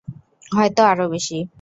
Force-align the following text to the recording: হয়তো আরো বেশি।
হয়তো 0.51 0.81
আরো 0.83 1.05
বেশি। 1.09 1.37